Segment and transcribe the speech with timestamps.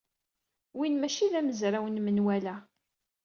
[0.77, 2.55] Win maci d amezraw n menwala.